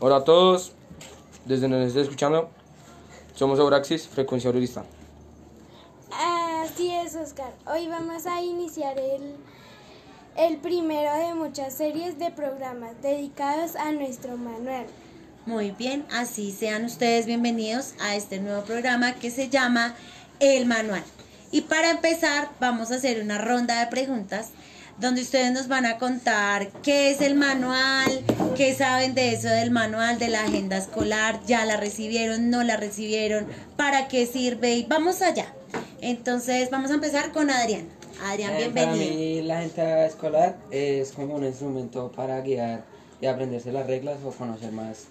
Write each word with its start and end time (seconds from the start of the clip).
Hola 0.00 0.18
a 0.18 0.24
todos, 0.24 0.70
desde 1.44 1.62
donde 1.62 1.78
nos 1.78 1.88
esté 1.88 2.02
escuchando, 2.02 2.50
somos 3.34 3.58
Auraxis, 3.58 4.06
frecuencia 4.06 4.46
aurorista. 4.46 4.84
Así 6.12 6.88
es, 6.94 7.16
Oscar. 7.16 7.52
Hoy 7.66 7.88
vamos 7.88 8.24
a 8.26 8.40
iniciar 8.40 8.96
el, 8.96 9.34
el 10.36 10.58
primero 10.58 11.12
de 11.14 11.34
muchas 11.34 11.74
series 11.74 12.16
de 12.16 12.30
programas 12.30 12.92
dedicados 13.02 13.74
a 13.74 13.90
nuestro 13.90 14.36
manual. 14.36 14.86
Muy 15.46 15.72
bien, 15.72 16.06
así 16.12 16.52
sean 16.52 16.84
ustedes 16.84 17.26
bienvenidos 17.26 17.94
a 18.00 18.14
este 18.14 18.38
nuevo 18.38 18.62
programa 18.62 19.14
que 19.14 19.32
se 19.32 19.48
llama 19.48 19.96
El 20.38 20.66
Manual. 20.66 21.02
Y 21.50 21.62
para 21.62 21.90
empezar, 21.90 22.50
vamos 22.60 22.92
a 22.92 22.96
hacer 22.96 23.20
una 23.20 23.38
ronda 23.38 23.80
de 23.80 23.88
preguntas 23.88 24.50
donde 25.00 25.22
ustedes 25.22 25.52
nos 25.52 25.68
van 25.68 25.86
a 25.86 25.98
contar 25.98 26.68
qué 26.82 27.10
es 27.10 27.20
el 27.20 27.34
manual, 27.36 28.20
qué 28.56 28.74
saben 28.74 29.14
de 29.14 29.32
eso 29.32 29.48
del 29.48 29.70
manual, 29.70 30.18
de 30.18 30.28
la 30.28 30.42
agenda 30.44 30.76
escolar, 30.76 31.40
ya 31.46 31.64
la 31.64 31.76
recibieron, 31.76 32.50
no 32.50 32.64
la 32.64 32.76
recibieron, 32.76 33.46
para 33.76 34.08
qué 34.08 34.26
sirve 34.26 34.74
y 34.74 34.84
vamos 34.84 35.22
allá. 35.22 35.54
Entonces 36.00 36.70
vamos 36.70 36.90
a 36.90 36.94
empezar 36.94 37.32
con 37.32 37.50
Adrián. 37.50 37.86
Adrián, 38.24 38.52
Eh, 38.54 38.70
Para 38.74 38.92
bienvenido. 38.92 39.14
mí 39.16 39.42
la 39.42 39.58
agenda 39.60 40.06
escolar 40.06 40.56
es 40.72 41.12
como 41.12 41.36
un 41.36 41.44
instrumento 41.44 42.10
para 42.10 42.40
guiar 42.40 42.82
y 43.20 43.26
aprenderse 43.26 43.70
las 43.70 43.86
reglas 43.86 44.16
o 44.24 44.30
conocer 44.32 44.72
más 44.72 45.04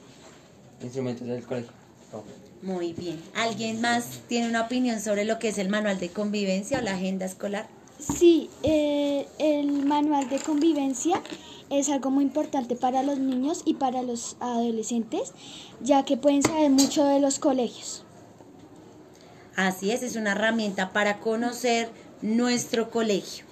instrumentos 0.81 1.25
del 1.27 1.43
colegio. 1.43 1.71
Muy 2.61 2.93
bien. 2.93 3.21
¿Alguien 3.35 3.79
más 3.81 4.05
tiene 4.27 4.49
una 4.49 4.61
opinión 4.63 4.99
sobre 4.99 5.23
lo 5.25 5.39
que 5.39 5.49
es 5.49 5.57
el 5.57 5.69
manual 5.69 5.99
de 5.99 6.09
convivencia 6.09 6.79
o 6.79 6.81
la 6.81 6.95
agenda 6.95 7.25
escolar? 7.25 7.67
Sí, 7.99 8.49
eh, 8.63 9.27
el 9.39 9.85
manual 9.85 10.29
de 10.29 10.39
convivencia 10.39 11.21
es 11.69 11.89
algo 11.89 12.11
muy 12.11 12.23
importante 12.23 12.75
para 12.75 13.01
los 13.03 13.17
niños 13.17 13.63
y 13.65 13.73
para 13.73 14.03
los 14.03 14.37
adolescentes, 14.39 15.33
ya 15.81 16.05
que 16.05 16.15
pueden 16.15 16.43
saber 16.43 16.69
mucho 16.69 17.03
de 17.05 17.19
los 17.19 17.39
colegios. 17.39 18.03
Así 19.55 19.91
es, 19.91 20.03
es 20.03 20.15
una 20.15 20.33
herramienta 20.33 20.91
para 20.93 21.19
conocer 21.19 21.89
nuestro 22.21 22.91
colegio. 22.91 23.45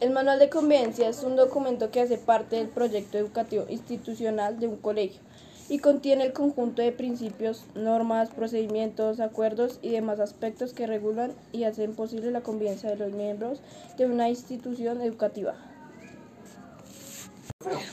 El 0.00 0.10
manual 0.10 0.40
de 0.40 0.50
convivencia 0.50 1.08
es 1.08 1.22
un 1.22 1.36
documento 1.36 1.92
que 1.92 2.00
hace 2.00 2.18
parte 2.18 2.56
del 2.56 2.68
proyecto 2.68 3.16
educativo 3.16 3.64
institucional 3.68 4.58
de 4.58 4.66
un 4.66 4.76
colegio 4.76 5.20
y 5.68 5.78
contiene 5.78 6.24
el 6.24 6.32
conjunto 6.32 6.82
de 6.82 6.92
principios, 6.92 7.64
normas, 7.74 8.30
procedimientos, 8.30 9.20
acuerdos 9.20 9.78
y 9.82 9.90
demás 9.90 10.20
aspectos 10.20 10.72
que 10.72 10.86
regulan 10.86 11.32
y 11.52 11.64
hacen 11.64 11.94
posible 11.94 12.30
la 12.30 12.42
convivencia 12.42 12.90
de 12.90 12.96
los 12.96 13.12
miembros 13.12 13.60
de 13.96 14.06
una 14.06 14.28
institución 14.28 15.00
educativa. 15.00 15.54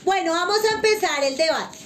Bueno, 0.03 0.33
vamos 0.33 0.57
a 0.69 0.75
empezar 0.75 1.23
el 1.23 1.37
debate. 1.37 1.77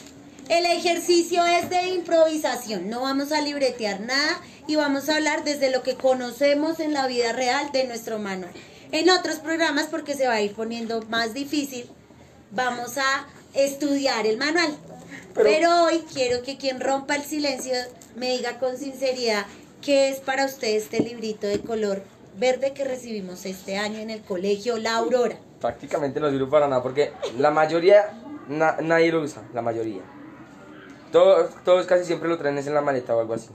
El 0.50 0.66
ejercicio 0.66 1.44
es 1.45 1.69
de 1.69 1.89
improvisación, 1.89 2.89
no 2.89 3.02
vamos 3.02 3.31
a 3.31 3.42
libretear 3.42 4.02
nada 4.02 4.42
y 4.67 4.75
vamos 4.75 5.09
a 5.09 5.16
hablar 5.16 5.44
desde 5.44 5.72
lo 5.72 5.81
que 5.81 5.95
conocemos 5.95 6.80
en 6.80 6.94
la 6.94 7.08
vida 7.08 7.33
real 7.33 7.72
de 7.72 7.86
nuestro 7.86 8.20
manual. 8.20 8.52
En 8.92 9.09
otros 9.09 9.38
programas, 9.38 9.88
porque 9.88 10.14
se 10.14 10.27
va 10.27 10.36
a 10.36 10.42
ir 10.42 10.53
poniendo 10.53 11.02
más 11.09 11.33
difícil, 11.33 11.89
vamos 12.52 12.97
a 12.97 13.27
estudiar 13.53 14.27
el 14.27 14.38
manual. 14.38 14.77
Pero, 15.33 15.85
hoy 15.85 16.03
quiero 16.13 16.41
que 16.44 16.58
quien 16.58 16.80
rompa 16.80 17.16
el 17.16 17.23
silencio 17.23 17.73
me 18.16 18.31
diga 18.31 18.58
con 18.59 18.77
sinceridad 18.77 19.45
qué 19.81 20.09
es 20.09 20.19
para 20.19 20.45
usted 20.45 20.69
este 20.75 20.99
librito 21.02 21.47
de 21.47 21.59
color 21.59 22.02
verde 22.38 22.73
que 22.73 22.83
recibimos 22.83 23.45
este 23.45 23.77
año 23.77 23.99
en 23.99 24.09
el 24.09 24.21
colegio 24.21 24.77
La 24.77 24.95
Aurora. 24.97 25.38
Prácticamente 25.61 26.19
no 26.19 26.30
sirve 26.30 26.47
para 26.47 26.67
nada 26.67 26.81
porque 26.83 27.11
la 27.38 27.52
mayoría, 27.52 28.09
na- 28.49 28.77
nadie 28.81 29.11
lo 29.11 29.21
usa, 29.21 29.43
la 29.53 29.61
mayoría. 29.61 30.02
Todos, 31.11 31.52
todos 31.63 31.86
casi 31.86 32.05
siempre 32.05 32.27
lo 32.30 32.38
traen 32.38 32.58
en 32.58 32.73
la 32.73 32.81
maleta 32.81 33.16
o 33.16 33.19
algo 33.19 33.33
así. 33.33 33.47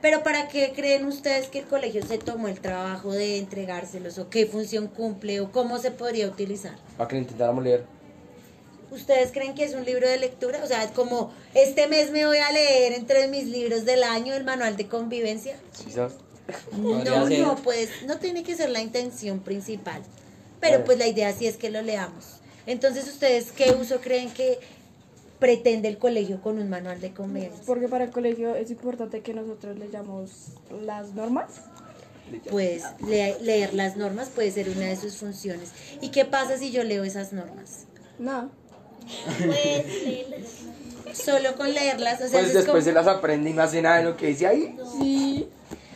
Pero 0.00 0.22
¿para 0.22 0.46
qué 0.48 0.72
creen 0.76 1.06
ustedes 1.06 1.48
que 1.48 1.60
el 1.60 1.66
colegio 1.66 2.04
se 2.06 2.18
tomó 2.18 2.48
el 2.48 2.60
trabajo 2.60 3.12
de 3.12 3.38
entregárselos 3.38 4.18
o 4.18 4.28
qué 4.28 4.46
función 4.46 4.86
cumple 4.86 5.40
o 5.40 5.50
cómo 5.50 5.78
se 5.78 5.90
podría 5.90 6.26
utilizar? 6.28 6.74
Para 6.96 7.08
que 7.08 7.16
lo 7.16 7.22
intentáramos 7.22 7.64
leer. 7.64 7.84
¿Ustedes 8.90 9.32
creen 9.32 9.54
que 9.54 9.64
es 9.64 9.74
un 9.74 9.84
libro 9.84 10.08
de 10.08 10.16
lectura? 10.18 10.60
O 10.64 10.66
sea, 10.66 10.82
es 10.84 10.90
como 10.92 11.32
este 11.54 11.86
mes 11.88 12.10
me 12.10 12.24
voy 12.26 12.38
a 12.38 12.50
leer 12.52 12.92
entre 12.94 13.28
mis 13.28 13.44
libros 13.46 13.84
del 13.84 14.02
año 14.02 14.34
el 14.34 14.44
manual 14.44 14.76
de 14.76 14.88
convivencia. 14.88 15.56
¿Sí 15.72 15.90
sabes? 15.90 16.14
Podría 16.70 17.04
No, 17.20 17.28
no, 17.28 17.56
pues 17.56 17.90
no 18.06 18.18
tiene 18.18 18.42
que 18.42 18.56
ser 18.56 18.70
la 18.70 18.80
intención 18.80 19.40
principal. 19.40 20.02
Pero 20.60 20.84
pues 20.84 20.98
la 20.98 21.06
idea 21.06 21.32
sí 21.32 21.46
es 21.46 21.56
que 21.56 21.70
lo 21.70 21.82
leamos. 21.82 22.24
Entonces, 22.66 23.06
¿ustedes 23.06 23.52
qué 23.52 23.72
uso 23.72 24.00
creen 24.00 24.30
que 24.32 24.58
pretende 25.38 25.88
el 25.88 25.98
colegio 25.98 26.40
con 26.42 26.58
un 26.58 26.68
manual 26.68 27.00
de 27.00 27.12
convivencia? 27.12 27.62
Porque 27.66 27.88
para 27.88 28.04
el 28.04 28.10
colegio 28.10 28.56
es 28.56 28.70
importante 28.70 29.20
que 29.20 29.34
nosotros 29.34 29.78
leyamos 29.78 30.30
las 30.84 31.12
normas. 31.14 31.48
Pues 32.50 32.82
le- 33.06 33.38
leer 33.40 33.72
las 33.74 33.96
normas 33.96 34.28
puede 34.28 34.50
ser 34.50 34.68
una 34.68 34.86
de 34.86 34.96
sus 34.96 35.16
funciones. 35.16 35.70
¿Y 36.00 36.08
qué 36.10 36.24
pasa 36.24 36.58
si 36.58 36.70
yo 36.70 36.82
leo 36.84 37.04
esas 37.04 37.32
normas? 37.32 37.84
No. 38.18 38.50
Solo 41.14 41.54
con 41.56 41.72
leerlas, 41.72 42.14
o 42.20 42.28
sea, 42.28 42.30
Pues 42.40 42.46
es 42.48 42.54
después 42.54 42.66
como- 42.66 42.80
se 42.82 42.92
las 42.92 43.06
aprende 43.06 43.50
y 43.50 43.52
no 43.54 43.62
hace 43.62 43.82
nada 43.82 43.98
de 43.98 44.04
lo 44.04 44.16
que 44.16 44.26
dice 44.28 44.46
ahí. 44.46 44.76
Sí. 44.98 45.48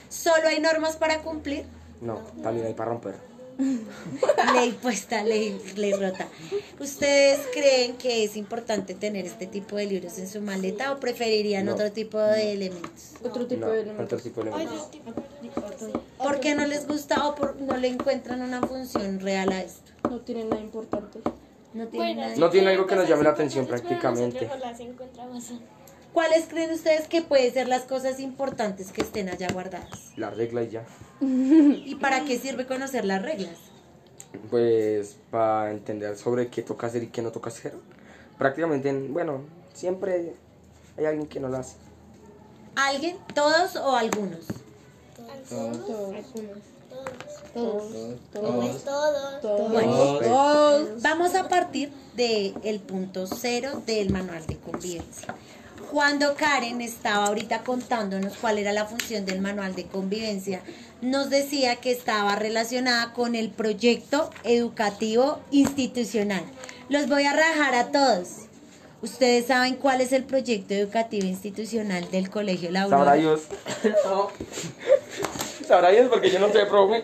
solo 0.08 0.46
hay 0.48 0.60
normas 0.60 0.96
para 0.96 1.20
cumplir. 1.22 1.64
No, 2.00 2.16
también 2.42 2.66
hay 2.66 2.74
para 2.74 2.90
romper. 2.90 3.14
Ley 4.54 4.72
puesta, 4.82 5.22
ley, 5.22 5.60
ley 5.76 5.92
rota. 5.92 6.26
¿Ustedes 6.80 7.38
creen 7.52 7.94
que 7.96 8.24
es 8.24 8.36
importante 8.36 8.94
tener 8.94 9.26
este 9.26 9.46
tipo 9.46 9.76
de 9.76 9.86
libros 9.86 10.18
en 10.18 10.28
su 10.28 10.40
maleta 10.40 10.92
o 10.92 11.00
preferirían 11.00 11.66
No. 11.66 11.74
otro 11.74 11.92
tipo 11.92 12.18
de 12.18 12.52
elementos? 12.52 13.12
Otro 13.22 13.46
tipo 13.46 13.60
No, 13.66 13.72
de 13.72 13.80
otro 13.80 13.90
elementos. 13.92 14.22
tipo 14.22 14.42
de 14.42 14.50
elementos. 14.50 14.88
¿Por 16.18 16.40
qué 16.40 16.54
no 16.54 16.66
les 16.66 16.86
gusta 16.86 17.26
o 17.28 17.34
por, 17.34 17.56
no 17.60 17.76
le 17.76 17.88
encuentran 17.88 18.42
una 18.42 18.60
función 18.62 19.20
real 19.20 19.52
a 19.52 19.62
esto? 19.62 19.92
No 20.10 20.20
tiene 20.20 20.44
nada 20.44 20.60
importante. 20.60 21.20
No 21.74 21.86
tiene 21.88 22.14
nada. 22.14 22.36
No 22.36 22.50
tiene 22.50 22.70
algo 22.70 22.86
que 22.86 22.96
nos 22.96 23.08
llame 23.08 23.24
la 23.24 23.30
atención 23.30 23.66
prácticamente. 23.66 24.48
¿Cuáles 26.12 26.46
creen 26.46 26.70
ustedes 26.72 27.08
que 27.08 27.22
pueden 27.22 27.52
ser 27.52 27.68
las 27.68 27.84
cosas 27.84 28.20
importantes 28.20 28.92
que 28.92 29.00
estén 29.00 29.30
allá 29.30 29.48
guardadas? 29.52 30.12
La 30.16 30.28
regla 30.28 30.62
y 30.62 30.68
ya. 30.68 30.84
¿Y 31.20 31.94
para 31.94 32.24
qué 32.24 32.38
sirve 32.38 32.66
conocer 32.66 33.06
las 33.06 33.22
reglas? 33.22 33.56
Pues 34.50 35.16
para 35.30 35.70
entender 35.70 36.16
sobre 36.16 36.48
qué 36.48 36.62
toca 36.62 36.88
hacer 36.88 37.02
y 37.04 37.06
qué 37.06 37.22
no 37.22 37.32
toca 37.32 37.48
hacer. 37.48 37.74
Prácticamente, 38.36 38.92
bueno, 38.92 39.42
siempre 39.72 40.34
hay 40.98 41.06
alguien 41.06 41.26
que 41.26 41.40
no 41.40 41.48
lo 41.48 41.56
hace. 41.56 41.76
¿Alguien? 42.74 43.16
¿Todos 43.34 43.76
o 43.76 43.96
algunos? 43.96 44.46
Bueno, 45.50 45.78
Todos. 45.78 46.14
Vamos 51.02 51.34
a 51.34 51.48
partir 51.48 51.92
del 52.16 52.80
punto 52.80 53.26
cero 53.26 53.82
del 53.86 54.10
manual 54.10 54.46
de 54.46 54.56
convivencia. 54.56 55.34
Cuando 55.90 56.34
Karen 56.34 56.80
estaba 56.80 57.26
ahorita 57.26 57.62
contándonos 57.64 58.38
cuál 58.38 58.56
era 58.56 58.72
la 58.72 58.86
función 58.86 59.26
del 59.26 59.42
manual 59.42 59.74
de 59.74 59.84
convivencia, 59.86 60.62
nos 61.02 61.28
decía 61.28 61.76
que 61.76 61.90
estaba 61.90 62.34
relacionada 62.36 63.12
con 63.12 63.34
el 63.34 63.50
proyecto 63.50 64.30
educativo 64.44 65.40
institucional. 65.50 66.44
Los 66.88 67.08
voy 67.08 67.24
a 67.24 67.34
rajar 67.34 67.74
a 67.74 67.92
todos. 67.92 68.28
¿Ustedes 69.02 69.48
saben 69.48 69.76
cuál 69.76 70.00
es 70.00 70.12
el 70.12 70.24
proyecto 70.24 70.72
educativo 70.72 71.26
institucional 71.26 72.10
del 72.10 72.30
Colegio 72.30 72.70
La 72.70 72.82
Aurora? 72.82 73.04
Sabrá 73.04 73.14
Dios. 73.20 73.42
No. 74.06 74.28
Sabrá 75.72 75.88
Dios 75.88 76.08
porque 76.10 76.30
yo 76.30 76.38
no 76.38 76.52
sé, 76.52 76.66
profe. 76.66 77.02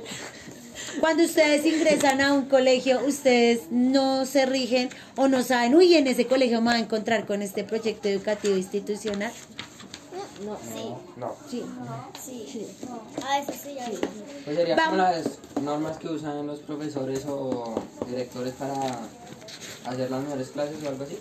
Cuando 1.01 1.23
ustedes 1.23 1.65
ingresan 1.65 2.21
a 2.21 2.35
un 2.35 2.51
colegio, 2.51 3.01
ustedes 3.07 3.63
no 3.71 4.27
se 4.27 4.45
rigen 4.45 4.91
o 5.17 5.27
no 5.27 5.43
saben, 5.43 5.75
uy, 5.75 5.95
en 5.95 6.07
ese 6.07 6.27
colegio 6.27 6.61
me 6.61 6.73
va 6.73 6.77
a 6.77 6.79
encontrar 6.79 7.25
con 7.25 7.41
este 7.41 7.65
proyecto 7.65 8.11
educativo 8.11 8.59
institucional. 8.59 9.33
No. 10.45 10.53
A 10.53 10.59
veces 10.59 11.65
sí, 12.27 12.59
a 13.27 13.41
veces 13.41 13.61
Pues 14.45 14.57
sería 14.59 14.77
Vamos. 14.77 14.91
como 14.91 15.03
las 15.03 15.63
normas 15.63 15.97
que 15.97 16.09
usan 16.09 16.47
los 16.47 16.59
profesores 16.59 17.25
o 17.27 17.75
directores 18.07 18.53
para 18.53 18.75
hacer 19.87 20.11
las 20.11 20.23
mejores 20.25 20.49
clases 20.49 20.77
o 20.85 20.89
algo 20.91 21.05
así. 21.05 21.19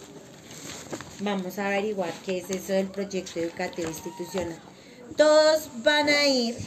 Vamos 1.21 1.57
a 1.59 1.67
averiguar 1.67 2.11
qué 2.25 2.39
es 2.39 2.49
eso 2.49 2.73
del 2.73 2.87
proyecto 2.87 3.39
educativo 3.39 3.87
institucional. 3.87 4.59
Todos 5.15 5.69
van 5.81 6.09
a 6.09 6.27
ir 6.27 6.57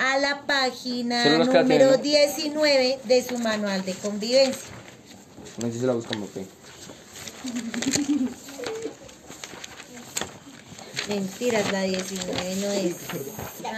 a 0.00 0.18
la 0.18 0.42
página 0.46 1.38
número 1.38 1.66
tres, 1.66 1.96
¿no? 1.96 2.02
19 2.02 2.98
de 3.04 3.24
su 3.24 3.38
manual 3.38 3.84
de 3.84 3.92
convivencia. 3.94 4.70
No 5.58 5.66
sé 5.70 5.78
si 5.80 5.86
la 5.86 5.92
buscamos, 5.92 6.28
ok. 6.30 6.46
Mentiras, 11.08 11.72
la 11.72 11.82
19 11.82 12.56
no 12.56 12.70
es. 12.72 12.94
Ah. 13.64 13.70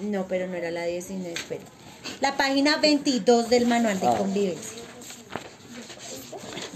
No, 0.00 0.26
pero 0.28 0.46
no 0.46 0.54
era 0.54 0.70
la 0.70 0.84
19, 0.84 1.32
espera. 1.32 1.64
la 2.20 2.36
página 2.36 2.76
22 2.78 3.50
del 3.50 3.66
manual 3.66 3.98
de 4.00 4.06
Ah. 4.06 4.14
convivencia. 4.16 4.82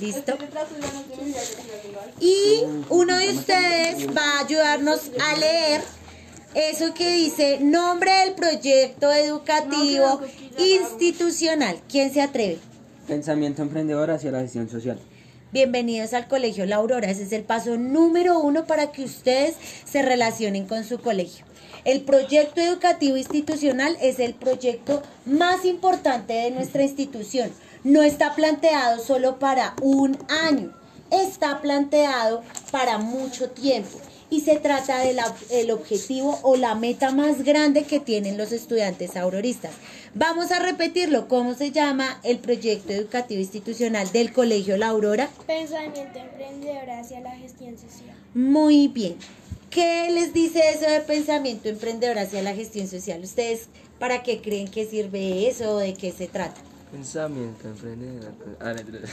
¿Listo? 0.01 0.39
Y 2.21 2.63
uno 2.89 3.17
de 3.17 3.31
ustedes 3.31 4.07
va 4.17 4.39
a 4.39 4.45
ayudarnos 4.45 5.11
a 5.21 5.37
leer 5.37 5.83
eso 6.55 6.95
que 6.95 7.13
dice 7.13 7.59
nombre 7.61 8.11
del 8.25 8.35
proyecto 8.35 9.13
educativo 9.13 10.21
institucional. 10.59 11.81
¿Quién 11.89 12.13
se 12.13 12.23
atreve? 12.23 12.59
Pensamiento 13.07 13.63
emprendedor 13.63 14.11
hacia 14.11 14.31
la 14.31 14.41
gestión 14.41 14.69
social. 14.69 14.99
Bienvenidos 15.53 16.15
al 16.15 16.29
Colegio 16.29 16.65
La 16.65 16.77
Aurora. 16.77 17.11
Ese 17.11 17.25
es 17.25 17.33
el 17.33 17.43
paso 17.43 17.77
número 17.77 18.39
uno 18.39 18.67
para 18.67 18.93
que 18.93 19.03
ustedes 19.03 19.57
se 19.85 20.01
relacionen 20.01 20.65
con 20.69 20.85
su 20.85 21.01
colegio. 21.01 21.45
El 21.85 22.03
proyecto 22.03 22.61
educativo 22.61 23.17
institucional 23.17 23.97
es 24.01 24.21
el 24.21 24.35
proyecto 24.35 25.03
más 25.27 25.65
importante 25.65 26.35
de 26.35 26.53
nuestra 26.53 26.85
institución. 26.85 27.51
No 27.83 28.05
está 28.05 28.37
planteado 28.37 29.03
solo 29.03 29.41
para 29.41 29.75
un 29.83 30.17
año, 30.29 30.73
está 31.11 31.61
planteado 31.61 32.45
para 32.71 32.99
mucho 32.99 33.51
tiempo. 33.51 33.99
Y 34.31 34.43
se 34.43 34.57
trata 34.57 35.01
del 35.01 35.71
objetivo 35.73 36.39
o 36.43 36.57
la 36.57 36.75
meta 36.77 37.11
más 37.11 37.43
grande 37.43 37.83
que 37.83 37.99
tienen 37.99 38.39
los 38.39 38.53
estudiantes 38.53 39.17
auroristas. 39.17 39.73
Vamos 40.15 40.53
a 40.53 40.61
repetirlo. 40.61 41.27
¿Cómo 41.29 41.55
se 41.55 41.73
llama 41.73 42.21
el 42.23 42.39
proyecto 42.39 42.93
educativo 42.93 43.41
institucional 43.41 44.11
del 44.13 44.33
Colegio 44.33 44.77
La 44.77 44.89
Aurora? 44.89 45.29
Pensamiento 45.47 46.19
emprendedor 46.19 46.91
hacia 46.91 47.21
la 47.21 47.33
gestión 47.33 47.77
social. 47.77 48.15
Muy 48.35 48.89
bien. 48.89 49.17
¿Qué 49.71 50.09
les 50.11 50.33
dice 50.33 50.61
eso 50.71 50.91
de 50.91 51.01
pensamiento 51.01 51.69
emprendedor 51.69 52.19
hacia 52.19 52.43
la 52.43 52.55
gestión 52.55 52.89
social? 52.89 53.23
¿Ustedes 53.23 53.69
para 53.99 54.23
qué 54.23 54.41
creen 54.41 54.69
que 54.69 54.85
sirve 54.85 55.49
eso 55.49 55.75
o 55.75 55.79
de 55.79 55.95
qué 55.95 56.11
se 56.13 56.27
trata? 56.27 56.61
Pensamiento 56.91 57.69
emprendedor. 57.69 58.33
Ah, 58.59 58.73
no, 58.73 58.83
no, 58.83 58.99
no. 58.99 59.07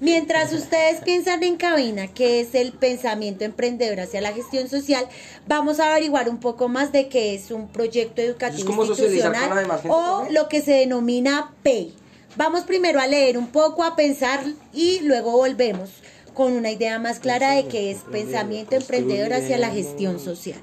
Mientras 0.00 0.52
ustedes 0.52 1.00
piensan 1.02 1.42
en 1.44 1.56
cabina 1.56 2.08
qué 2.08 2.40
es 2.40 2.54
el 2.54 2.72
pensamiento 2.72 3.44
emprendedor 3.44 4.00
hacia 4.00 4.20
la 4.20 4.32
gestión 4.32 4.68
social, 4.68 5.06
vamos 5.46 5.78
a 5.78 5.90
averiguar 5.92 6.28
un 6.28 6.40
poco 6.40 6.68
más 6.68 6.90
de 6.90 7.08
qué 7.08 7.34
es 7.34 7.50
un 7.52 7.68
proyecto 7.68 8.22
educativo 8.22 8.84
institucional 8.84 9.68
o 9.88 10.26
lo 10.30 10.48
que 10.48 10.62
se 10.62 10.72
denomina 10.72 11.54
PEI. 11.62 11.94
Vamos 12.36 12.64
primero 12.64 12.98
a 12.98 13.06
leer 13.06 13.38
un 13.38 13.48
poco, 13.48 13.84
a 13.84 13.94
pensar 13.94 14.42
y 14.72 15.00
luego 15.00 15.32
volvemos 15.32 15.90
con 16.34 16.54
una 16.54 16.70
idea 16.70 16.98
más 16.98 17.20
clara 17.20 17.54
de 17.54 17.66
qué 17.66 17.90
es 17.90 17.98
pensamiento 18.10 18.74
emprendedor 18.74 19.32
hacia 19.34 19.58
la 19.58 19.70
gestión 19.70 20.18
social. 20.18 20.62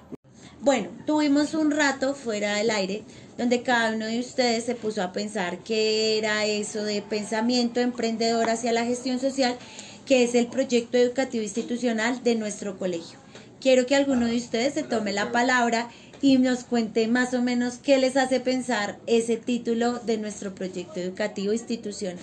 Bueno, 0.61 0.89
tuvimos 1.05 1.53
un 1.53 1.71
rato 1.71 2.13
fuera 2.13 2.55
del 2.55 2.69
aire 2.69 3.03
donde 3.37 3.63
cada 3.63 3.95
uno 3.95 4.05
de 4.05 4.19
ustedes 4.19 4.65
se 4.65 4.75
puso 4.75 5.01
a 5.01 5.13
pensar 5.13 5.59
qué 5.59 6.17
era 6.17 6.45
eso 6.45 6.83
de 6.83 7.01
pensamiento 7.01 7.79
emprendedor 7.79 8.49
hacia 8.49 8.73
la 8.73 8.83
gestión 8.83 9.19
social, 9.19 9.57
que 10.05 10.23
es 10.23 10.35
el 10.35 10.47
proyecto 10.47 10.97
educativo 10.97 11.43
institucional 11.43 12.21
de 12.23 12.35
nuestro 12.35 12.77
colegio. 12.77 13.17
Quiero 13.61 13.85
que 13.85 13.95
alguno 13.95 14.25
de 14.25 14.35
ustedes 14.35 14.73
se 14.73 14.83
tome 14.83 15.13
la 15.13 15.31
palabra 15.31 15.89
y 16.21 16.37
nos 16.37 16.65
cuente 16.65 17.07
más 17.07 17.33
o 17.33 17.41
menos 17.41 17.77
qué 17.77 17.97
les 17.97 18.17
hace 18.17 18.41
pensar 18.41 18.97
ese 19.07 19.37
título 19.37 19.99
de 19.99 20.17
nuestro 20.17 20.53
proyecto 20.53 20.99
educativo 20.99 21.53
institucional. 21.53 22.19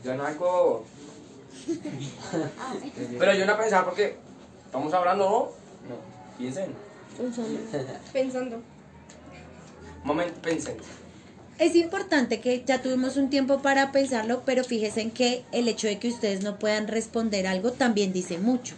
Digan 0.00 0.20
algo. 0.20 0.84
Pero 3.18 3.34
yo 3.34 3.44
no 3.44 3.52
a 3.52 3.58
pensar 3.58 3.84
porque 3.84 4.25
estamos 4.76 4.92
hablando, 4.92 5.24
¿no? 5.24 5.94
No. 5.94 6.36
Piensen. 6.36 6.74
Pensando. 8.12 8.56
Un 10.02 10.06
momento, 10.06 10.34
piensen. 10.42 10.76
Es 11.58 11.74
importante 11.74 12.40
que 12.40 12.62
ya 12.66 12.82
tuvimos 12.82 13.16
un 13.16 13.30
tiempo 13.30 13.62
para 13.62 13.90
pensarlo, 13.90 14.42
pero 14.44 14.62
fíjense 14.62 15.00
en 15.00 15.10
que 15.10 15.44
el 15.52 15.66
hecho 15.68 15.86
de 15.86 15.98
que 15.98 16.08
ustedes 16.08 16.42
no 16.42 16.58
puedan 16.58 16.86
responder 16.86 17.46
algo 17.46 17.72
también 17.72 18.12
dice 18.12 18.36
mucho. 18.36 18.74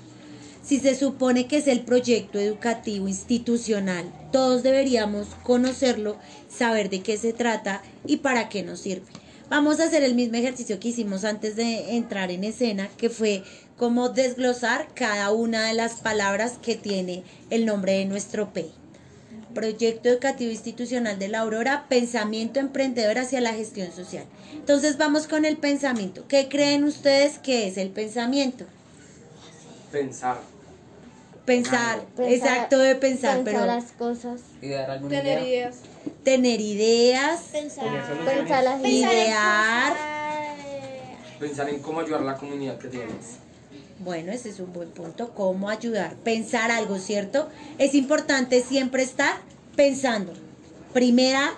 Si 0.62 0.78
se 0.78 0.94
supone 0.94 1.48
que 1.48 1.56
es 1.56 1.66
el 1.66 1.80
proyecto 1.80 2.38
educativo 2.38 3.08
institucional, 3.08 4.04
todos 4.30 4.62
deberíamos 4.62 5.26
conocerlo, 5.42 6.16
saber 6.48 6.88
de 6.88 7.02
qué 7.02 7.16
se 7.16 7.32
trata 7.32 7.82
y 8.06 8.18
para 8.18 8.48
qué 8.48 8.62
nos 8.62 8.78
sirve. 8.78 9.06
Vamos 9.50 9.80
a 9.80 9.84
hacer 9.84 10.02
el 10.02 10.14
mismo 10.14 10.36
ejercicio 10.36 10.78
que 10.78 10.88
hicimos 10.88 11.24
antes 11.24 11.56
de 11.56 11.96
entrar 11.96 12.30
en 12.30 12.44
escena, 12.44 12.90
que 12.98 13.08
fue 13.08 13.42
como 13.78 14.10
desglosar 14.10 14.88
cada 14.94 15.32
una 15.32 15.68
de 15.68 15.74
las 15.74 15.94
palabras 15.94 16.58
que 16.60 16.76
tiene 16.76 17.22
el 17.48 17.64
nombre 17.64 17.92
de 17.92 18.04
nuestro 18.04 18.52
PEI. 18.52 18.70
Proyecto 19.54 20.10
Educativo 20.10 20.50
Institucional 20.50 21.18
de 21.18 21.28
la 21.28 21.40
Aurora, 21.40 21.86
pensamiento 21.88 22.60
emprendedor 22.60 23.16
hacia 23.16 23.40
la 23.40 23.54
gestión 23.54 23.90
social. 23.90 24.26
Entonces 24.52 24.98
vamos 24.98 25.26
con 25.26 25.46
el 25.46 25.56
pensamiento. 25.56 26.26
¿Qué 26.28 26.48
creen 26.48 26.84
ustedes 26.84 27.38
que 27.38 27.68
es 27.68 27.78
el 27.78 27.88
pensamiento? 27.88 28.66
Pensar. 29.90 30.57
Pensar, 31.48 32.02
Pensar- 32.14 32.30
exacto 32.30 32.78
de 32.78 32.94
pensar, 32.94 33.36
pensar 33.36 33.44
pero 33.44 33.64
las 33.64 33.92
cosas, 33.92 34.42
Idear 34.60 34.90
alguna 34.90 35.16
Tener 35.16 35.38
idea. 35.38 35.48
ideas. 35.48 35.76
tener 36.22 36.60
ideas, 36.60 37.40
Pensar. 37.50 37.86
pensar 38.26 38.64
las 38.64 38.84
idear. 38.84 39.94
Pensar 41.40 41.70
en 41.70 41.78
cómo 41.80 42.00
ayudar 42.00 42.20
a 42.20 42.24
la 42.24 42.36
comunidad 42.36 42.76
que 42.78 42.88
tienes. 42.88 43.38
Bueno, 44.00 44.30
ese 44.30 44.50
es 44.50 44.60
un 44.60 44.74
buen 44.74 44.90
punto. 44.90 45.30
¿Cómo 45.34 45.70
ayudar? 45.70 46.16
Pensar 46.16 46.70
algo, 46.70 46.98
¿cierto? 46.98 47.48
Es 47.78 47.94
importante 47.94 48.60
siempre 48.62 49.02
estar 49.02 49.32
pensando. 49.74 50.34
Primera 50.92 51.54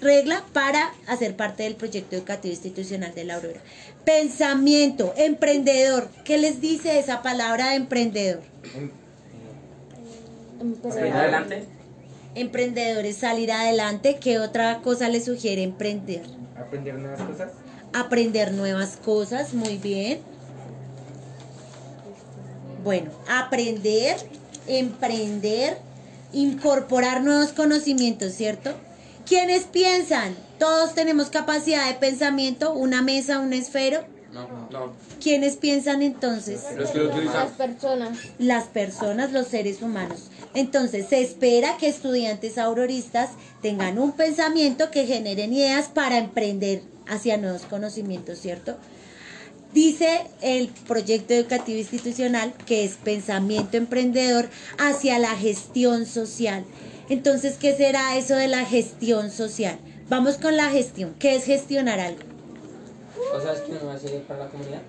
regla 0.00 0.44
para 0.54 0.94
hacer 1.08 1.36
parte 1.36 1.64
del 1.64 1.76
proyecto 1.76 2.16
educativo 2.16 2.54
institucional 2.54 3.14
de 3.14 3.24
la 3.24 3.34
Aurora. 3.34 3.60
Pensamiento, 4.06 5.12
emprendedor. 5.18 6.08
¿Qué 6.24 6.38
les 6.38 6.62
dice 6.62 6.98
esa 6.98 7.20
palabra 7.20 7.68
de 7.70 7.76
emprendedor? 7.76 8.40
Salir 10.90 11.12
adelante. 11.12 11.64
Emprendedor 12.34 13.04
es 13.04 13.16
salir 13.16 13.52
adelante. 13.52 14.18
¿Qué 14.20 14.38
otra 14.38 14.80
cosa 14.82 15.08
le 15.08 15.20
sugiere 15.20 15.62
emprender? 15.62 16.22
aprender 16.58 16.94
nuevas 16.98 17.20
cosas. 17.22 17.52
Aprender 17.92 18.52
nuevas 18.52 18.96
cosas, 18.96 19.54
muy 19.54 19.78
bien. 19.78 20.20
Bueno, 22.84 23.10
aprender, 23.28 24.16
emprender, 24.66 25.78
incorporar 26.32 27.22
nuevos 27.22 27.52
conocimientos, 27.52 28.32
¿cierto? 28.32 28.72
¿Quiénes 29.26 29.64
piensan? 29.64 30.36
Todos 30.58 30.94
tenemos 30.94 31.30
capacidad 31.30 31.88
de 31.88 31.94
pensamiento, 31.94 32.72
una 32.72 33.02
mesa, 33.02 33.40
un 33.40 33.52
esfero. 33.52 34.04
No. 34.70 34.92
¿Quiénes 35.22 35.56
piensan 35.56 36.02
entonces? 36.02 36.62
Los 36.76 36.90
que 36.90 36.98
lo 36.98 37.10
utilizan. 37.10 37.34
las 37.34 37.52
personas. 37.52 38.18
Las 38.38 38.64
personas, 38.64 39.32
los 39.32 39.46
seres 39.46 39.82
humanos. 39.82 40.30
Entonces, 40.54 41.06
se 41.08 41.22
espera 41.22 41.76
que 41.78 41.88
estudiantes 41.88 42.58
auroristas 42.58 43.30
tengan 43.62 43.98
un 43.98 44.12
pensamiento 44.12 44.90
que 44.90 45.06
generen 45.06 45.52
ideas 45.52 45.88
para 45.88 46.18
emprender 46.18 46.82
hacia 47.08 47.36
nuevos 47.36 47.62
conocimientos, 47.62 48.38
¿cierto? 48.38 48.76
Dice 49.72 50.26
el 50.40 50.68
proyecto 50.86 51.34
educativo 51.34 51.78
institucional 51.78 52.54
que 52.66 52.84
es 52.84 52.94
pensamiento 52.94 53.76
emprendedor 53.76 54.48
hacia 54.78 55.18
la 55.18 55.36
gestión 55.36 56.06
social. 56.06 56.64
Entonces, 57.08 57.56
¿qué 57.58 57.76
será 57.76 58.16
eso 58.16 58.36
de 58.36 58.48
la 58.48 58.64
gestión 58.64 59.30
social? 59.30 59.78
Vamos 60.08 60.38
con 60.38 60.56
la 60.56 60.70
gestión. 60.70 61.14
¿Qué 61.18 61.34
es 61.34 61.44
gestionar 61.44 62.00
algo? 62.00 62.35
Cosas 63.32 63.60
que 63.60 63.72
uno 63.72 63.90
hace 63.90 64.08
para 64.20 64.44
la 64.44 64.48
comunidad. 64.50 64.82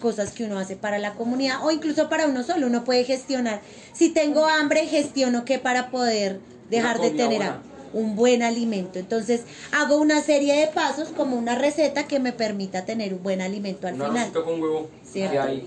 cosas 0.00 0.32
que 0.32 0.44
uno 0.44 0.58
hace 0.58 0.74
para 0.74 0.98
la 0.98 1.14
comunidad 1.14 1.64
o 1.64 1.70
incluso 1.70 2.08
para 2.08 2.26
uno 2.26 2.42
solo. 2.42 2.66
Uno 2.66 2.82
puede 2.84 3.04
gestionar. 3.04 3.60
Si 3.92 4.08
tengo 4.10 4.46
hambre, 4.46 4.86
gestiono 4.86 5.44
qué 5.44 5.58
para 5.60 5.90
poder 5.90 6.40
dejar 6.70 7.00
de 7.00 7.10
tener 7.10 7.42
hambre. 7.42 7.68
Un 7.92 8.16
buen 8.16 8.42
alimento. 8.42 8.98
Entonces, 8.98 9.42
hago 9.70 9.98
una 9.98 10.20
serie 10.22 10.54
de 10.58 10.66
pasos 10.68 11.08
como 11.10 11.36
una 11.36 11.54
receta 11.56 12.08
que 12.08 12.18
me 12.18 12.32
permita 12.32 12.84
tener 12.84 13.12
un 13.14 13.22
buen 13.22 13.40
alimento 13.42 13.86
al 13.86 14.00
Un 14.00 14.08
final. 14.08 14.32
con 14.32 14.60
huevo. 14.60 14.88
Cierto. 15.04 15.40
hay. 15.42 15.62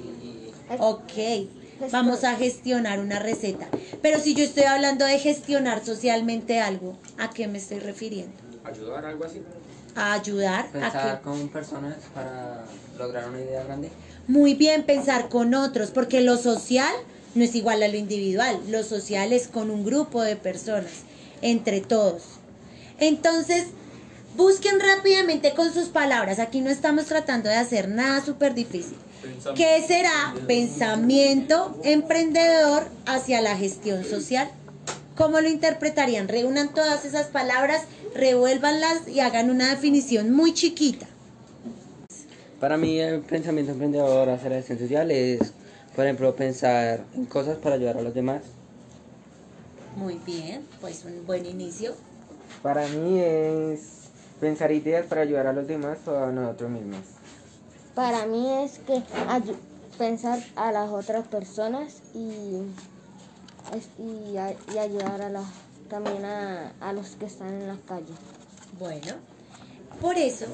Ok, 0.80 1.14
vamos 1.92 2.24
a 2.24 2.36
gestionar 2.36 3.00
una 3.00 3.20
receta. 3.20 3.70
Pero 4.02 4.20
si 4.20 4.34
yo 4.34 4.44
estoy 4.44 4.64
hablando 4.64 5.06
de 5.06 5.20
gestionar 5.20 5.86
socialmente 5.86 6.60
algo, 6.60 6.98
¿a 7.20 7.30
qué 7.30 7.48
me 7.48 7.60
estoy 7.60 7.80
refiriendo? 7.80 8.34
Ayudar, 8.66 9.06
algo 9.06 9.26
así. 9.26 9.42
A 9.96 10.14
ayudar, 10.14 10.66
a 10.66 10.72
Pensar 10.72 11.18
que... 11.18 11.24
con 11.24 11.50
personas 11.50 11.96
para 12.14 12.66
lograr 12.98 13.30
una 13.30 13.40
idea 13.40 13.64
grande. 13.64 13.90
Muy 14.28 14.56
bien 14.56 14.84
pensar 14.84 15.30
con 15.30 15.54
otros, 15.54 15.92
porque 15.92 16.22
lo 16.22 16.38
social 16.38 16.94
no 17.36 17.44
es 17.44 17.54
igual 17.56 17.84
a 17.84 17.88
lo 17.88 17.96
individual, 17.96 18.60
lo 18.70 18.84
social 18.84 19.34
es 19.34 19.48
con 19.48 19.70
un 19.70 19.86
grupo 19.86 20.22
de 20.22 20.36
personas, 20.36 20.92
entre 21.42 21.82
todos. 21.82 22.24
Entonces, 23.00 23.68
busquen 24.36 24.80
rápidamente 24.80 25.54
con 25.54 25.72
sus 25.74 25.90
palabras, 25.90 26.40
aquí 26.40 26.62
no 26.62 26.70
estamos 26.70 27.06
tratando 27.06 27.50
de 27.50 27.56
hacer 27.56 27.90
nada 27.90 28.24
súper 28.24 28.54
difícil. 28.54 28.98
¿Qué 29.56 29.84
será 29.88 30.36
pensamiento 30.48 31.80
emprendedor 31.84 32.88
hacia 33.06 33.42
la 33.42 33.58
gestión 33.58 34.04
social? 34.04 34.50
¿Cómo 35.16 35.40
lo 35.40 35.48
interpretarían? 35.48 36.28
Reúnan 36.28 36.74
todas 36.74 37.06
esas 37.06 37.28
palabras 37.28 37.84
revuélvanlas 38.16 39.08
y 39.08 39.20
hagan 39.20 39.50
una 39.52 39.70
definición 39.70 40.32
muy 40.32 40.54
chiquita. 40.54 41.06
Para 42.60 42.78
mí 42.78 43.00
el 43.00 43.20
pensamiento 43.22 43.74
emprendedor 43.74 44.30
hacia 44.30 44.50
la 44.50 44.56
gestión 44.56 44.80
social 44.80 45.12
es, 45.12 45.52
por 45.96 46.06
ejemplo, 46.06 46.36
pensar 46.36 47.04
en 47.14 47.26
cosas 47.26 47.58
para 47.58 47.76
ayudar 47.76 47.98
a 47.98 48.02
los 48.02 48.14
demás. 48.14 48.42
Muy 49.98 50.20
bien, 50.26 50.66
pues 50.82 51.04
un 51.06 51.26
buen 51.26 51.46
inicio. 51.46 51.94
Para 52.64 52.88
mí 52.88 53.20
es 53.20 53.82
pensar 54.40 54.72
ideas 54.72 55.06
para 55.06 55.22
ayudar 55.22 55.48
a 55.48 55.54
los 55.54 55.68
demás 55.68 56.00
o 56.08 56.18
a 56.18 56.32
nosotros 56.32 56.72
mismos. 56.72 57.00
Para 57.94 58.26
mí 58.26 58.50
es 58.64 58.80
que 58.80 59.02
pensar 59.98 60.40
a 60.56 60.72
las 60.72 60.90
otras 60.90 61.28
personas 61.28 62.02
y, 62.14 62.58
y, 64.02 64.38
a- 64.38 64.56
y 64.74 64.78
ayudar 64.78 65.22
a 65.22 65.30
las, 65.30 65.46
también 65.90 66.26
a, 66.26 66.74
a 66.80 66.94
los 66.94 67.10
que 67.12 67.26
están 67.26 67.50
en 67.50 67.68
la 67.68 67.78
calle. 67.88 68.14
Bueno, 68.80 69.14
por 70.02 70.18
eso 70.18 70.46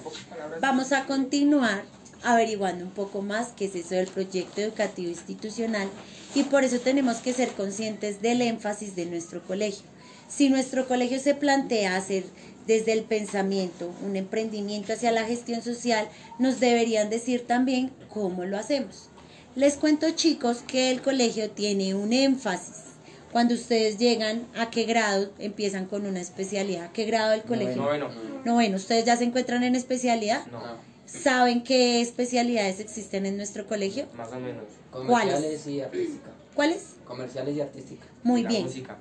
vamos 0.62 0.92
a 0.92 1.06
continuar 1.06 1.84
averiguando 2.24 2.86
un 2.86 2.92
poco 2.92 3.22
más 3.22 3.50
qué 3.56 3.66
es 3.66 3.76
eso 3.76 3.96
del 3.96 4.08
proyecto 4.08 4.62
educativo 4.62 5.10
institucional 5.10 5.90
y 6.36 6.44
por 6.44 6.64
eso 6.64 6.80
tenemos 6.80 7.18
que 7.18 7.34
ser 7.34 7.50
conscientes 7.54 8.22
del 8.22 8.42
énfasis 8.42 8.96
de 8.96 9.06
nuestro 9.06 9.42
colegio. 9.42 9.86
Si 10.30 10.50
nuestro 10.50 10.88
colegio 10.88 11.20
se 11.20 11.36
plantea 11.36 11.98
hacer 11.98 12.24
desde 12.68 12.94
el 12.94 13.04
pensamiento 13.04 13.94
un 14.06 14.16
emprendimiento 14.16 14.94
hacia 14.94 15.12
la 15.12 15.26
gestión 15.26 15.62
social, 15.62 16.08
nos 16.40 16.60
deberían 16.60 17.10
decir 17.10 17.46
también 17.46 17.92
cómo 18.10 18.46
lo 18.46 18.58
hacemos. 18.58 19.10
Les 19.56 19.76
cuento 19.76 20.10
chicos 20.12 20.60
que 20.66 20.92
el 20.92 21.02
colegio 21.02 21.50
tiene 21.50 21.96
un 21.96 22.14
énfasis. 22.14 22.91
Cuando 23.32 23.54
ustedes 23.56 23.98
llegan, 23.98 24.46
¿a 24.58 24.70
qué 24.70 24.84
grado 24.84 25.30
empiezan 25.40 25.86
con 25.86 26.06
una 26.06 26.20
especialidad? 26.20 26.92
¿Qué 26.92 27.06
grado 27.06 27.32
del 27.32 27.44
colegio? 27.44 27.82
Noveno. 27.82 28.10
Noveno. 28.44 28.76
¿Ustedes 28.78 29.06
ya 29.06 29.16
se 29.18 29.24
encuentran 29.24 29.64
en 29.64 29.76
especialidad? 29.76 30.46
No, 30.48 30.62
¿Saben 31.06 31.64
qué 31.64 32.02
especialidades 32.02 32.80
existen 32.80 33.26
en 33.26 33.38
nuestro 33.38 33.68
colegio? 33.68 34.08
más 34.16 34.32
o 34.32 34.40
menos. 34.40 34.64
Comerciales 34.92 35.68
y 35.68 35.82
artística. 35.82 36.30
¿Cuáles? 36.56 36.82
Comerciales 37.06 37.56
y 37.56 37.62
artística. 37.62 38.06
Muy 38.24 38.44
La 38.44 38.50
bien. 38.50 38.64
música. 38.64 38.98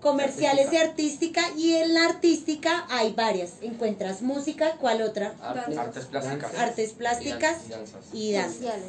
Comerciales 0.00 0.70
y 0.72 0.76
artística. 0.76 1.42
Y 1.56 1.74
en 1.74 1.94
la 1.94 2.04
artística 2.06 2.86
hay 2.90 3.12
varias. 3.12 3.54
Encuentras 3.62 4.20
música, 4.22 4.76
¿cuál 4.80 5.00
otra? 5.02 5.34
Artes 5.42 6.04
plásticas. 6.06 6.54
Artes 6.58 6.92
plásticas 6.92 7.56
Y 7.66 7.70
danzas. 7.72 8.04
y 8.12 8.32
danzas. 8.32 8.80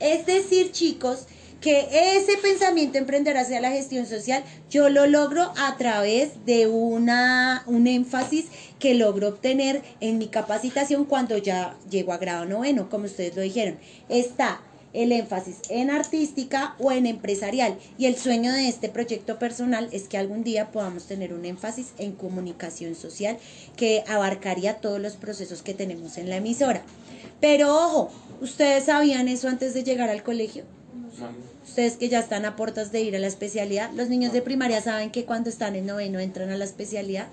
Es 0.00 0.26
decir, 0.26 0.72
chicos, 0.72 1.26
que 1.62 2.16
ese 2.16 2.36
pensamiento 2.38 2.98
emprender 2.98 3.38
hacia 3.38 3.60
la 3.60 3.70
gestión 3.70 4.04
social 4.04 4.42
yo 4.68 4.88
lo 4.88 5.06
logro 5.06 5.52
a 5.56 5.76
través 5.78 6.44
de 6.44 6.66
una, 6.66 7.62
un 7.66 7.86
énfasis 7.86 8.46
que 8.80 8.94
logro 8.94 9.28
obtener 9.28 9.80
en 10.00 10.18
mi 10.18 10.26
capacitación 10.26 11.04
cuando 11.04 11.38
ya 11.38 11.76
llego 11.88 12.12
a 12.12 12.18
grado 12.18 12.44
noveno, 12.46 12.90
como 12.90 13.04
ustedes 13.04 13.36
lo 13.36 13.42
dijeron. 13.42 13.78
Está 14.08 14.60
el 14.92 15.12
énfasis 15.12 15.58
en 15.68 15.90
artística 15.90 16.74
o 16.80 16.90
en 16.90 17.06
empresarial 17.06 17.78
y 17.96 18.06
el 18.06 18.16
sueño 18.16 18.52
de 18.52 18.66
este 18.68 18.88
proyecto 18.88 19.38
personal 19.38 19.88
es 19.92 20.08
que 20.08 20.18
algún 20.18 20.42
día 20.42 20.72
podamos 20.72 21.06
tener 21.06 21.32
un 21.32 21.44
énfasis 21.44 21.92
en 21.96 22.10
comunicación 22.12 22.96
social 22.96 23.38
que 23.76 24.02
abarcaría 24.08 24.78
todos 24.78 25.00
los 25.00 25.14
procesos 25.14 25.62
que 25.62 25.74
tenemos 25.74 26.18
en 26.18 26.28
la 26.28 26.36
emisora. 26.36 26.82
Pero 27.40 27.72
ojo, 27.72 28.10
¿ustedes 28.40 28.84
sabían 28.84 29.28
eso 29.28 29.48
antes 29.48 29.74
de 29.74 29.84
llegar 29.84 30.10
al 30.10 30.24
colegio? 30.24 30.64
Ustedes 31.66 31.96
que 31.96 32.08
ya 32.08 32.20
están 32.20 32.44
a 32.44 32.56
puertas 32.56 32.92
de 32.92 33.02
ir 33.02 33.16
a 33.16 33.18
la 33.18 33.26
especialidad, 33.26 33.90
los 33.92 34.08
niños 34.08 34.32
de 34.32 34.42
primaria 34.42 34.80
saben 34.80 35.10
que 35.10 35.24
cuando 35.24 35.50
están 35.50 35.76
en 35.76 35.86
noveno 35.86 36.18
entran 36.18 36.50
a 36.50 36.56
la 36.56 36.64
especialidad. 36.64 37.28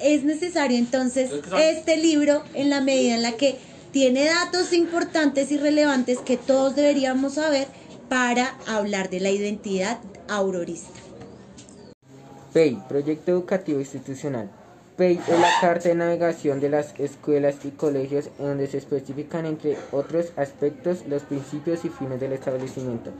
Es 0.00 0.24
necesario 0.24 0.78
entonces 0.78 1.30
este 1.58 1.96
libro 1.96 2.42
en 2.54 2.70
la 2.70 2.80
medida 2.80 3.14
en 3.14 3.22
la 3.22 3.32
que 3.32 3.58
tiene 3.92 4.24
datos 4.24 4.72
importantes 4.72 5.52
y 5.52 5.58
relevantes 5.58 6.18
que 6.18 6.36
todos 6.36 6.74
deberíamos 6.74 7.34
saber 7.34 7.68
para 8.08 8.56
hablar 8.66 9.10
de 9.10 9.20
la 9.20 9.30
identidad 9.30 9.98
aurorista. 10.28 10.98
PEI, 12.52 12.82
Proyecto 12.88 13.30
Educativo 13.30 13.78
Institucional. 13.78 14.50
La 15.00 15.48
carta 15.62 15.88
de 15.88 15.94
navegación 15.94 16.60
de 16.60 16.68
las 16.68 16.92
escuelas 17.00 17.64
y 17.64 17.70
colegios 17.70 18.28
en 18.38 18.44
donde 18.44 18.66
se 18.66 18.76
especifican, 18.76 19.46
entre 19.46 19.78
otros 19.92 20.34
aspectos, 20.36 21.06
los 21.08 21.22
principios 21.22 21.86
y 21.86 21.88
fines 21.88 22.20
del 22.20 22.34
establecimiento, 22.34 23.10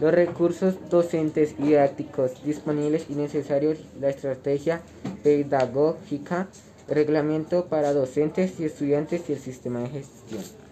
los 0.00 0.12
recursos 0.12 0.74
docentes 0.90 1.54
y 1.56 1.68
didácticos 1.68 2.42
disponibles 2.42 3.06
y 3.08 3.14
necesarios, 3.14 3.78
la 4.00 4.08
estrategia 4.08 4.80
pedagógica, 5.22 6.48
reglamento 6.88 7.66
para 7.66 7.92
docentes 7.92 8.58
y 8.58 8.64
estudiantes 8.64 9.30
y 9.30 9.34
el 9.34 9.38
sistema 9.38 9.78
de 9.78 9.90
gestión. 9.90 10.67